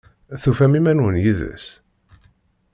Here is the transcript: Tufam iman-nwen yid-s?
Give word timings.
Tufam 0.41 0.73
iman-nwen 0.79 1.21
yid-s? 1.23 1.65